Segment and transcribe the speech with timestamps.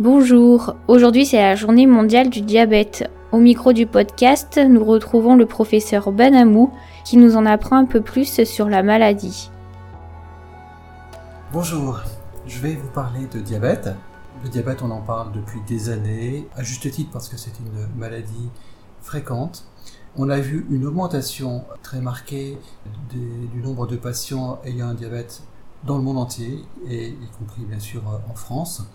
[0.00, 3.10] Bonjour, aujourd'hui c'est la journée mondiale du diabète.
[3.32, 6.72] Au micro du podcast, nous retrouvons le professeur Benamou
[7.04, 9.50] qui nous en apprend un peu plus sur la maladie.
[11.52, 12.00] Bonjour,
[12.46, 13.90] je vais vous parler de diabète.
[14.42, 17.86] Le diabète, on en parle depuis des années, à juste titre parce que c'est une
[17.98, 18.48] maladie
[19.02, 19.66] fréquente.
[20.16, 22.56] On a vu une augmentation très marquée
[23.10, 25.42] du nombre de patients ayant un diabète
[25.84, 28.86] dans le monde entier, et y compris bien sûr en France.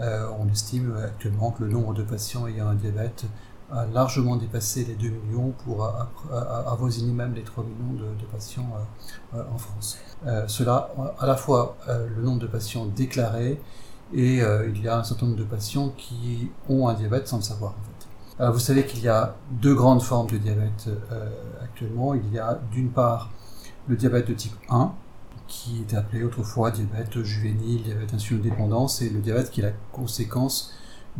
[0.00, 3.24] Euh, on estime actuellement que le nombre de patients ayant un diabète
[3.70, 5.92] a largement dépassé les 2 millions pour
[6.66, 8.70] avoisiner même les 3 millions de, patients
[9.34, 9.98] euh, en France.
[10.26, 13.60] Euh, cela, à la fois le nombre de patients déclarés
[14.14, 17.42] et il y a un certain nombre de patients qui ont un diabète sans le
[17.42, 18.42] savoir en fait.
[18.42, 20.88] Alors vous savez qu'il y a deux grandes formes de diabète
[21.62, 22.14] actuellement.
[22.14, 23.30] Il y a d'une part
[23.86, 24.92] le diabète de type 1,
[25.48, 30.74] qui était appelé autrefois diabète juvénile, diabète insulino-dépendance, et le diabète qui est la conséquence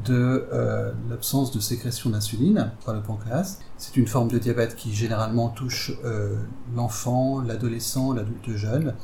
[0.04, 3.58] de euh, l'absence de sécrétion d'insuline par le pancréas.
[3.76, 6.36] C'est une forme de diabète qui généralement touche euh,
[6.74, 8.94] l'enfant, l'adolescent, l'adulte jeune,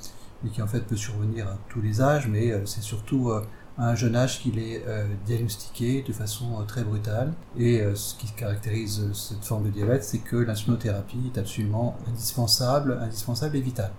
[0.46, 3.42] et qui en fait peut survenir à tous les âges, mais euh, c'est surtout à
[3.76, 4.84] un jeune âge qu'il est
[5.26, 7.32] diagnostiqué de façon très brutale.
[7.58, 13.56] Et ce qui caractérise cette forme de diabète, c'est que l'insulinothérapie est absolument indispensable, indispensable
[13.56, 13.90] et vitale.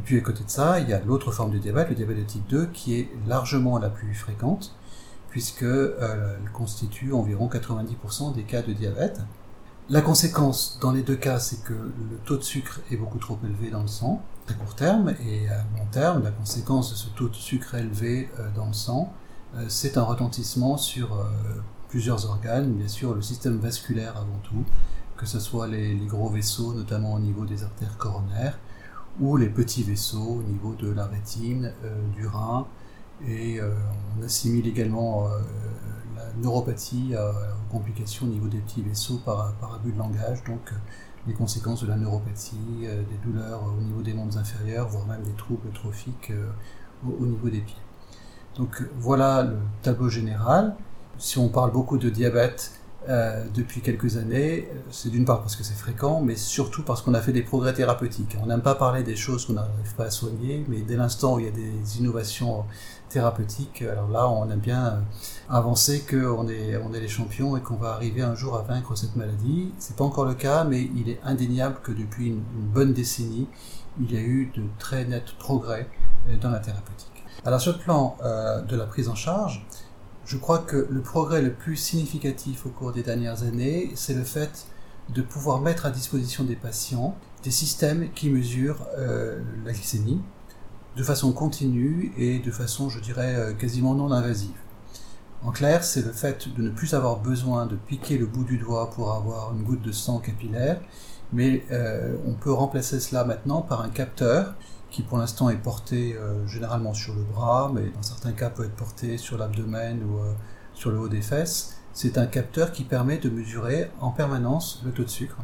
[0.00, 2.16] Et puis à côté de ça, il y a l'autre forme de diabète, le diabète
[2.16, 4.74] de type 2, qui est largement la plus fréquente,
[5.28, 9.20] puisqu'elle euh, constitue environ 90% des cas de diabète.
[9.90, 13.38] La conséquence dans les deux cas, c'est que le taux de sucre est beaucoup trop
[13.44, 17.10] élevé dans le sang, à court terme, et à long terme, la conséquence de ce
[17.10, 19.12] taux de sucre élevé euh, dans le sang,
[19.56, 21.10] euh, c'est un retentissement sur
[21.90, 24.64] plusieurs organes, bien sûr le système vasculaire avant tout,
[25.18, 28.58] que ce soit les gros vaisseaux, notamment au niveau des artères coronaires,
[29.18, 32.66] ou les petits vaisseaux au niveau de la rétine, euh, du rein,
[33.26, 33.74] et euh,
[34.18, 35.40] on assimile également euh,
[36.16, 40.72] la neuropathie aux complications au niveau des petits vaisseaux par, par abus de langage, donc
[41.26, 45.32] les conséquences de la neuropathie, des douleurs au niveau des membres inférieurs, voire même des
[45.32, 46.32] troubles trophiques
[47.06, 47.76] au, niveau des pieds.
[48.56, 50.74] Donc voilà le tableau général.
[51.18, 54.68] Si on parle beaucoup de diabète, euh, depuis quelques années.
[54.90, 57.72] C'est d'une part parce que c'est fréquent, mais surtout parce qu'on a fait des progrès
[57.72, 58.36] thérapeutiques.
[58.42, 61.40] On n'aime pas parler des choses qu'on n'arrive pas à soigner, mais dès l'instant où
[61.40, 62.64] il y a des innovations
[63.08, 65.02] thérapeutiques, alors là, on aime bien
[65.48, 69.72] avancer qu'on est, les champions et qu'on va arriver un jour à vaincre cette maladie.
[69.78, 73.48] C'est pas encore le cas, mais il est indéniable que depuis une, bonne décennie,
[73.98, 75.88] il y a eu de très nets progrès
[76.28, 77.24] euh, dans la thérapeutique.
[77.46, 79.66] Alors sur le plan euh, de la prise en charge,
[80.26, 84.24] je crois que le progrès le plus significatif au cours des dernières années, c'est le
[84.24, 84.66] fait
[85.08, 90.20] de pouvoir mettre à disposition des patients des systèmes qui mesurent euh, la glycémie
[90.96, 94.56] de façon continue et de façon, je dirais, euh, quasiment non invasive.
[95.42, 98.58] En clair, c'est le fait de ne plus avoir besoin de piquer le bout du
[98.58, 100.80] doigt pour avoir une goutte de sang capillaire,
[101.32, 104.54] mais euh, on peut remplacer cela maintenant par un capteur
[104.90, 108.64] qui pour l'instant est porté euh, généralement sur le bras, mais dans certains cas peut
[108.64, 110.32] être porté sur l'abdomen ou euh,
[110.74, 111.76] sur le haut des fesses.
[111.92, 115.38] C'est un capteur qui permet de mesurer en permanence le taux de sucre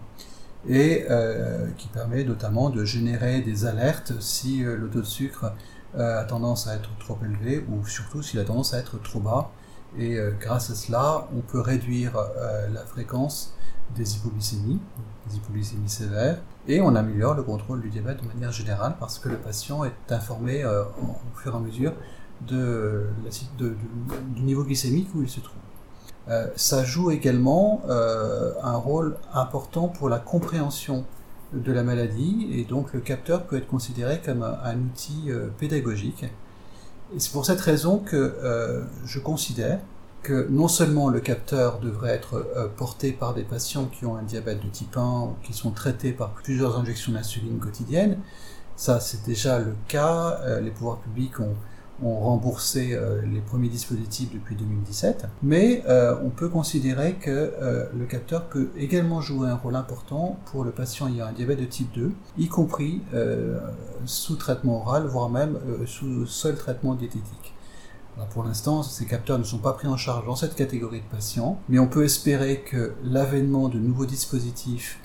[0.69, 5.53] et euh, qui permet notamment de générer des alertes si le taux de sucre
[5.97, 9.51] a tendance à être trop élevé ou surtout s'il a tendance à être trop bas.
[9.99, 12.19] Et grâce à cela, on peut réduire
[12.73, 13.56] la fréquence
[13.95, 14.81] des hypoglycémies,
[15.29, 16.39] des hypoglycémies sévères,
[16.69, 20.13] et on améliore le contrôle du diabète de manière générale parce que le patient est
[20.13, 21.93] informé euh, au fur et à mesure
[22.43, 22.55] du
[24.43, 25.57] niveau glycémique où il se trouve.
[26.29, 31.05] Euh, ça joue également euh, un rôle important pour la compréhension
[31.53, 36.25] de la maladie et donc le capteur peut être considéré comme un, un outil pédagogique.
[37.15, 39.79] Et c'est pour cette raison que je considère
[40.31, 44.63] non seulement le capteur devrait être euh, porté par des patients qui ont un diabète
[44.65, 48.19] de type 1 ou qui sont traités par plusieurs injections d'insuline quotidiennes,
[48.77, 51.55] ça c'est déjà le cas, euh, les pouvoirs publics ont,
[52.03, 55.83] remboursé euh, les premiers dispositifs depuis 2017, mais
[56.23, 57.55] on peut considérer que
[57.99, 61.65] le capteur peut également jouer un rôle important pour le patient ayant un diabète de
[61.65, 63.01] type 2, y compris
[64.05, 67.56] sous traitement oral, voire même sous seul traitement diététique
[68.31, 71.61] pour l'instant, ces capteurs ne sont pas pris en charge dans cette catégorie de patients,
[71.69, 74.99] mais on peut espérer que l'avènement de nouveaux dispositifs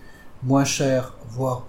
[0.44, 1.66] moins chers, voire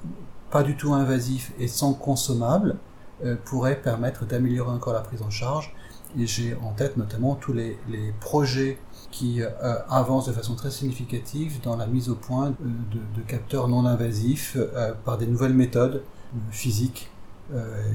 [0.50, 2.77] pas du tout invasifs et sans consommables,
[3.25, 5.75] euh, pourrait permettre d'améliorer encore la prise en charge.
[6.19, 7.77] Et j'ai en tête notamment tous les,
[8.21, 8.79] projets
[9.11, 9.49] qui euh,
[9.89, 14.93] avancent de façon très significative dans la mise au point de, capteurs non invasifs euh,
[15.05, 16.03] par des nouvelles méthodes
[16.50, 17.21] physiques euh,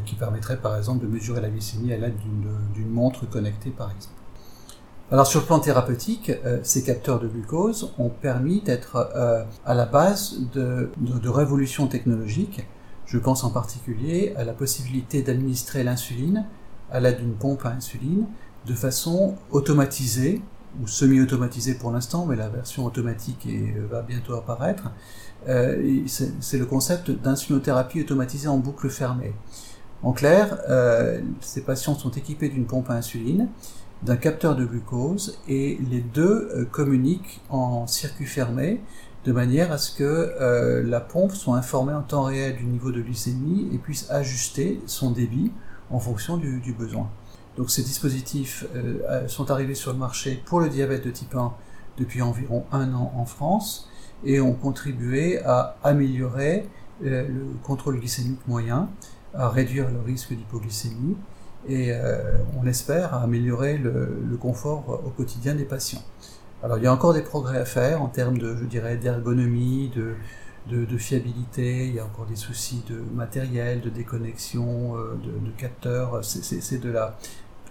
[0.05, 2.15] qui permettrait par exemple de mesurer la glycémie à l'aide
[2.73, 4.17] d'une montre connectée par exemple.
[5.09, 9.73] Alors sur le plan thérapeutique, euh, ces capteurs de glucose ont permis d'être euh, à
[9.73, 12.67] la base de, de, de révolutions technologiques.
[13.05, 16.45] Je pense en particulier à la possibilité d'administrer l'insuline
[16.91, 18.25] à l'aide d'une pompe à insuline
[18.65, 20.41] de façon automatisée
[20.81, 24.91] ou semi-automatisée pour l'instant, mais la version automatique est, va bientôt apparaître.
[25.47, 29.33] Euh, c'est le concept d'insulinothérapie automatisée en boucle fermée.
[30.03, 33.49] En clair, euh, ces patients sont équipés d'une pompe à insuline,
[34.03, 38.81] d'un capteur de glucose, et les deux euh, communiquent en circuit fermé
[39.25, 40.03] de manière à ce que
[40.39, 44.79] euh, la pompe soit informée en temps réel du niveau de glycémie et puisse ajuster
[44.85, 45.51] son débit
[45.89, 47.09] en fonction du besoin.
[47.57, 51.53] Donc ces dispositifs euh, sont arrivés sur le marché pour le diabète de type 1
[51.97, 53.89] depuis environ un an en France
[54.23, 56.67] et ont contribué à améliorer
[57.05, 58.89] euh, le contrôle glycémique moyen,
[59.33, 61.15] à réduire le risque d'hypoglycémie
[61.67, 66.03] et euh, on espère améliorer le, confort au quotidien des patients.
[66.63, 69.91] Alors il y a encore des progrès à faire en termes de, je dirais, d'ergonomie,
[69.95, 70.15] de,
[70.85, 75.51] de, fiabilité, il y a encore des soucis de matériel, de déconnexion, euh, de, de
[75.57, 77.17] capteurs, c'est de la,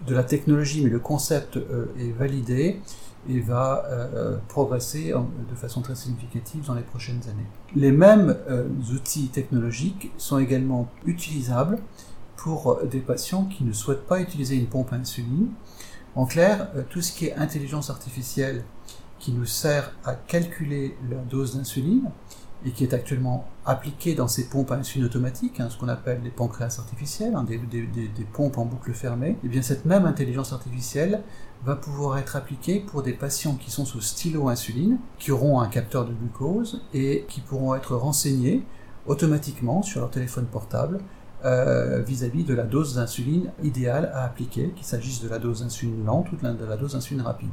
[0.06, 2.80] de la technologie, mais le concept euh, est validé
[3.28, 7.46] et va euh, progresser en, de façon très significative dans les prochaines années.
[7.74, 11.78] Les mêmes euh, outils technologiques sont également utilisables
[12.36, 15.48] pour des patients qui ne souhaitent pas utiliser une pompe à insuline.
[16.14, 18.64] En clair, euh, tout ce qui est intelligence artificielle
[19.18, 22.10] qui nous sert à calculer la dose d'insuline
[22.66, 26.20] et qui est actuellement appliqué dans ces pompes à insuline automatique, hein, ce qu'on appelle
[26.24, 30.52] les pancréas artificiels, hein, des, pompes en boucle fermée, et eh bien cette même intelligence
[30.52, 31.22] artificielle
[31.64, 35.68] va pouvoir être appliquée pour des patients qui sont sous stylo insuline, qui auront un
[35.68, 38.64] capteur de glucose et qui pourront être renseignés
[39.06, 40.98] automatiquement sur leur téléphone portable
[41.44, 45.60] euh, vis-à-vis -vis de la dose d'insuline idéale à appliquer, qu'il s'agisse de la dose
[45.60, 47.50] d'insuline lente ou de la dose d'insuline rapide.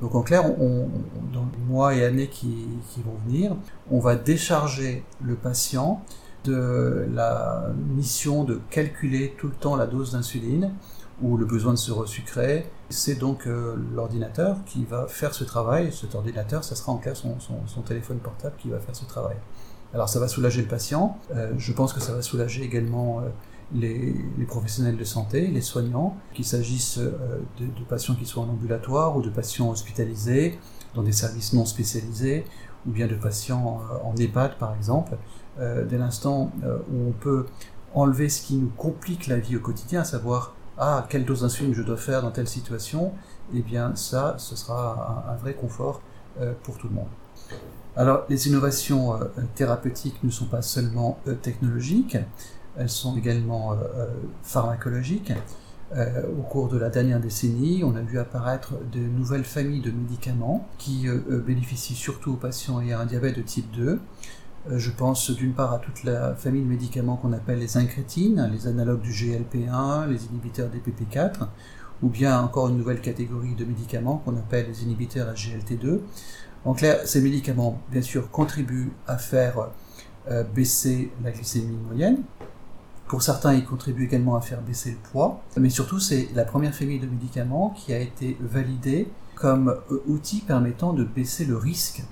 [0.00, 0.88] Donc en clair, on,
[1.32, 2.66] dans les mois et années qui,
[3.04, 3.56] vont venir,
[3.90, 6.02] on va décharger le patient
[6.44, 10.72] de la mission de calculer tout le temps la dose d'insuline
[11.22, 12.66] ou le besoin de se resucrer.
[12.90, 15.92] C'est donc euh, l'ordinateur qui va faire ce travail.
[15.92, 17.36] Cet ordinateur, ça sera en clair son,
[17.86, 19.36] téléphone portable qui va faire ce travail.
[19.94, 21.18] Alors ça va soulager le patient.
[21.34, 23.28] Euh, je pense que ça va soulager également euh,
[23.72, 24.14] les,
[24.46, 29.22] professionnels de santé, les soignants, qu'il s'agisse euh, de, patients qui soient en ambulatoire ou
[29.22, 30.58] de patients hospitalisés
[30.94, 32.44] dans des services non spécialisés
[32.86, 35.16] ou bien de patients euh, en EHPAD par exemple.
[35.60, 37.46] Euh, dès l'instant où on peut
[37.94, 41.74] enlever ce qui nous complique la vie au quotidien, à savoir ah quelle dose d'insuline
[41.74, 43.12] je dois faire dans telle situation,
[43.54, 46.02] eh bien ça, ce sera un vrai confort
[46.64, 47.06] pour tout le monde.
[47.94, 49.20] Alors les innovations
[49.54, 52.16] thérapeutiques ne sont pas seulement technologiques,
[52.76, 54.06] elles sont également euh, euh,
[54.42, 55.32] pharmacologiques.
[55.94, 59.90] Euh, au cours de la dernière décennie, on a vu apparaître de nouvelles familles de
[59.90, 61.06] médicaments qui
[61.46, 64.00] bénéficient surtout aux patients ayant un diabète de type 2.
[64.70, 68.50] Euh, je pense d'une part à toute la famille de médicaments qu'on appelle les incrétines,
[68.52, 71.46] les analogues du GLP1, les inhibiteurs des PP4,
[72.02, 76.00] ou bien encore une nouvelle catégorie de médicaments qu'on appelle les inhibiteurs SGLT2.
[76.64, 79.68] En clair, ces médicaments, bien sûr, contribuent à faire
[80.54, 82.22] baisser la glycémie moyenne,
[83.06, 86.74] pour certains, ils contribuent également à faire baisser le poids, mais surtout, c'est la première
[86.74, 92.02] famille de médicaments qui a été validée comme euh, outil permettant de baisser le risque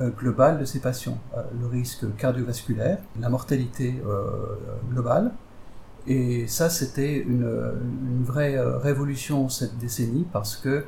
[0.00, 4.02] euh, global de ces patients, euh, le risque cardiovasculaire, la mortalité
[4.90, 5.32] globale.
[6.06, 7.48] Et ça, c'était une,
[8.10, 10.84] une, vraie révolution cette décennie parce que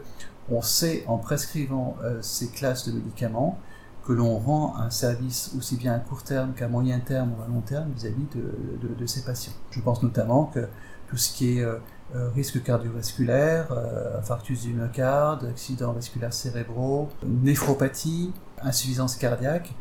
[0.51, 3.59] on sait en prescrivant ces classes de médicaments
[4.07, 7.49] que l'on rend un service aussi bien à court terme qu'à moyen terme ou à
[7.49, 9.53] long terme vis-à-vis de, ces patients.
[9.71, 10.69] Je pense notamment que
[11.09, 11.79] tout ce qui est euh,
[12.15, 18.33] euh risque cardiovasculaire, euh, infarctus du myocarde, accidents vasculaires cérébraux, néphropathie,
[18.63, 19.75] insuffisance cardiaque,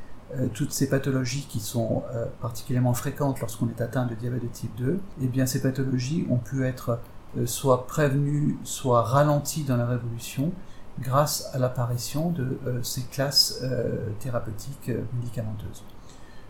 [0.53, 2.03] toutes ces pathologies qui sont
[2.41, 6.39] particulièrement fréquentes lorsqu'on est atteint de diabète de type 2, eh bien ces pathologies ont
[6.39, 6.99] pu être
[7.45, 10.51] soit prévenues, soit ralenties dans la révolution
[10.99, 15.83] grâce à l'apparition de euh, ces classes euh, thérapeutiques euh, médicamenteuses.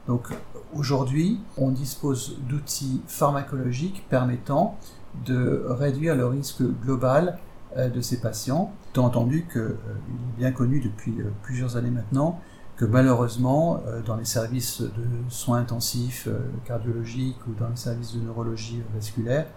[0.07, 0.27] Donc
[0.73, 4.77] aujourd'hui, on dispose d'outils pharmacologiques permettant
[5.25, 7.39] de réduire le risque global
[7.75, 12.39] de ces patients, étant entendu qu'il est bien connu depuis plusieurs années maintenant
[12.77, 14.89] que malheureusement, dans les services de
[15.29, 16.29] soins intensifs
[16.65, 19.47] cardiologiques ou dans les services de neurologie vasculaire,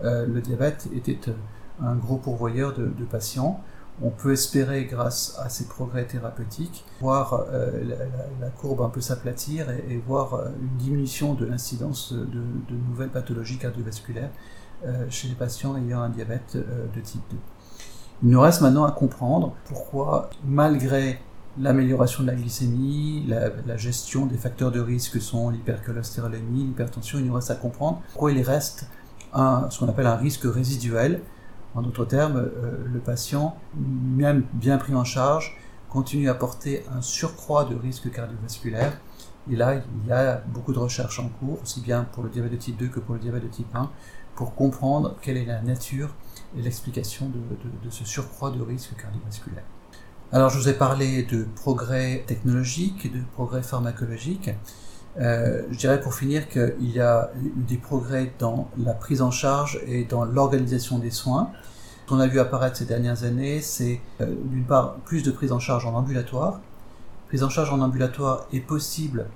[0.00, 1.18] le diabète était
[1.82, 3.60] un gros pourvoyeur de patients
[4.02, 7.70] on peut espérer, grâce à ces progrès thérapeutiques, voir euh,
[8.40, 12.42] la, courbe un peu s'aplatir et, voir euh, une diminution de l'incidence de,
[12.88, 14.30] nouvelles pathologies cardiovasculaires
[14.86, 17.36] euh, chez les patients ayant un diabète de type 2.
[18.22, 21.20] Il nous reste maintenant à comprendre pourquoi, malgré
[21.60, 27.26] l'amélioration de la glycémie, la, gestion des facteurs de risque que sont l'hypercholestérolémie, l'hypertension, il
[27.26, 28.86] nous reste à comprendre pourquoi il reste
[29.34, 31.20] ce qu'on appelle un risque résiduel.
[31.74, 35.56] En d'autres termes, euh, le patient, même bien pris en charge,
[35.88, 38.98] continue à porter un surcroît de risque cardiovasculaire.
[39.50, 42.52] Et là, il y a beaucoup de recherches en cours, aussi bien pour le diabète
[42.52, 43.90] de type 2 que pour le diabète de type 1,
[44.34, 46.14] pour comprendre quelle est la nature
[46.56, 49.64] et l'explication de, ce surcroît de risque cardiovasculaire.
[50.30, 54.50] Alors je vous ai parlé de progrès technologiques de progrès pharmacologiques.
[55.20, 59.30] Euh, je dirais pour finir qu'il y a eu des progrès dans la prise en
[59.30, 61.50] charge et dans l'organisation des soins.
[62.04, 65.52] Ce qu'on a vu apparaître ces dernières années, c'est euh, d'une part plus de prise
[65.52, 66.60] en charge en ambulatoire.
[67.26, 69.26] Prise en charge en ambulatoire est possible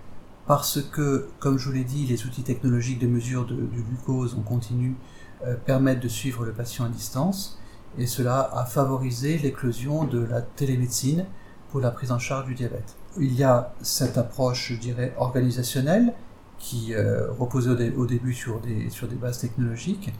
[0.46, 4.42] parce que, comme je vous l'ai dit, les outils technologiques de mesure de, glucose en
[4.42, 4.96] continu
[5.44, 7.58] euh, permettent de suivre le patient à distance
[7.98, 11.26] et cela a favorisé l'éclosion de la télémédecine
[11.72, 12.96] pour la prise en charge du diabète.
[13.18, 16.12] Il y a cette approche, je dirais, organisationnelle
[16.58, 20.12] qui euh, reposait au, début sur des, sur des bases technologiques,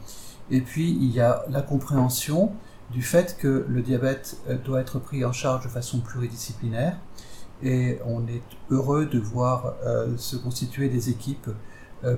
[0.49, 2.51] et puis il y a la compréhension
[2.91, 6.97] du fait que le diabète euh, doit être pris en charge de façon pluridisciplinaire,
[7.61, 8.41] et on est
[8.71, 11.49] heureux de voir euh, se constituer des équipes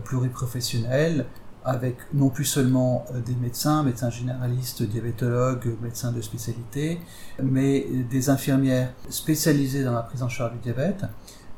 [0.03, 1.27] pluriprofessionnelles
[1.65, 6.99] avec non plus seulement euh, des médecins, médecins généralistes, diabétologues, médecins de spécialité,
[7.41, 11.05] mais des infirmières spécialisées dans la prise en charge du diabète.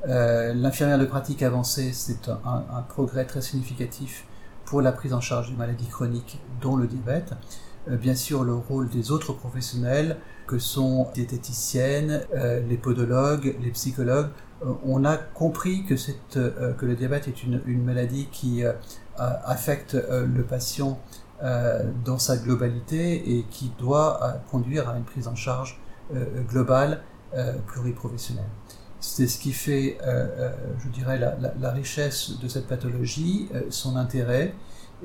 [0.08, 4.26] Euh, l'infirmière de pratique avancée, c'est un, progrès très significatif
[4.66, 7.34] pour la prise en charge des maladies chroniques, dont le diabète.
[7.90, 12.22] Euh, bien sûr, le rôle des autres professionnels, que sont les diététiciennes,
[12.70, 14.30] les podologues, les psychologues,
[14.86, 15.96] on a compris que,
[16.86, 18.74] le diabète est une, maladie qui euh,
[19.16, 21.00] affecte euh, le patient
[21.44, 25.80] euh, dans sa globalité et qui doit conduire à une prise en charge
[26.50, 27.02] globale
[27.68, 28.48] pluriprofessionnelle.
[29.02, 29.98] C'est ce qui fait,
[30.80, 34.54] je dirais, la, richesse de cette pathologie, son intérêt.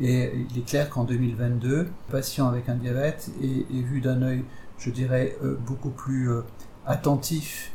[0.00, 4.44] Et il est clair qu'en 2022, le patient avec un diabète est, vu d'un œil,
[4.78, 6.30] je dirais, beaucoup plus
[6.86, 7.72] attentif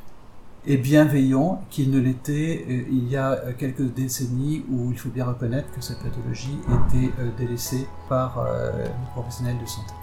[0.67, 5.09] et bienveillant qu'il ne l'était euh, il y a euh, quelques décennies où il faut
[5.09, 8.45] bien reconnaître que cette pathologie était euh, délaissée par
[8.77, 9.93] les professionnels de santé.